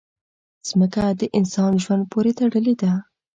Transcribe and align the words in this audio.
مځکه 0.79 1.03
د 1.19 1.21
انسان 1.37 1.71
ژوند 1.83 2.03
پورې 2.11 2.31
تړلې 2.39 2.73
ده. 2.81 2.91